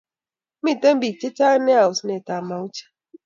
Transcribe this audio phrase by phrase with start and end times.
[0.63, 2.83] Miten pik che chang nea osent ab mauche